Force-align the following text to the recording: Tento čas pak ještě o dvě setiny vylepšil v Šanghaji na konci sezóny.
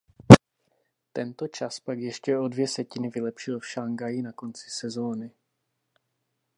Tento 1.13 1.47
čas 1.47 1.79
pak 1.79 1.99
ještě 1.99 2.37
o 2.37 2.47
dvě 2.47 2.67
setiny 2.67 3.09
vylepšil 3.09 3.59
v 3.59 3.67
Šanghaji 3.67 4.21
na 4.21 4.31
konci 4.33 4.69
sezóny. 4.69 5.31